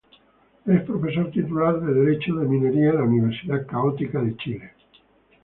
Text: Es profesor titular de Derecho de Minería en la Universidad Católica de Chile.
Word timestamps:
Es 0.65 0.81
profesor 0.81 1.29
titular 1.29 1.79
de 1.79 1.93
Derecho 1.93 2.33
de 2.37 2.47
Minería 2.47 2.89
en 2.89 2.95
la 2.95 3.03
Universidad 3.03 3.67
Católica 3.67 4.19
de 4.19 4.35
Chile. 4.37 4.73